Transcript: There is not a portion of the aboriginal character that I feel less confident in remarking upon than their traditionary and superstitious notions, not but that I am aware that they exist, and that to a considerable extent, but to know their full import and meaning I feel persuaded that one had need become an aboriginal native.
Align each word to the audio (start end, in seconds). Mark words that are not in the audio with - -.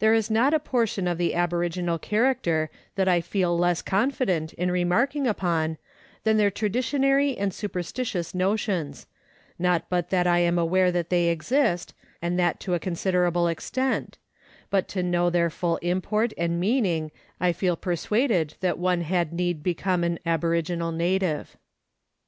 There 0.00 0.14
is 0.14 0.32
not 0.32 0.52
a 0.52 0.58
portion 0.58 1.06
of 1.06 1.16
the 1.16 1.32
aboriginal 1.36 1.96
character 1.96 2.70
that 2.96 3.06
I 3.06 3.20
feel 3.20 3.56
less 3.56 3.82
confident 3.82 4.52
in 4.54 4.68
remarking 4.72 5.28
upon 5.28 5.78
than 6.24 6.38
their 6.38 6.50
traditionary 6.50 7.38
and 7.38 7.54
superstitious 7.54 8.34
notions, 8.34 9.06
not 9.56 9.88
but 9.88 10.10
that 10.10 10.26
I 10.26 10.40
am 10.40 10.58
aware 10.58 10.90
that 10.90 11.08
they 11.08 11.28
exist, 11.28 11.94
and 12.20 12.36
that 12.36 12.58
to 12.58 12.74
a 12.74 12.80
considerable 12.80 13.46
extent, 13.46 14.18
but 14.70 14.88
to 14.88 15.04
know 15.04 15.30
their 15.30 15.50
full 15.50 15.76
import 15.76 16.32
and 16.36 16.58
meaning 16.58 17.12
I 17.38 17.52
feel 17.52 17.76
persuaded 17.76 18.56
that 18.58 18.76
one 18.76 19.02
had 19.02 19.32
need 19.32 19.62
become 19.62 20.02
an 20.02 20.18
aboriginal 20.26 20.90
native. 20.90 21.56